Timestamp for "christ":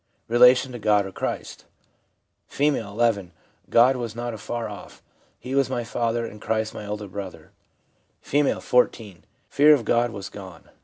1.11-1.65, 6.41-6.73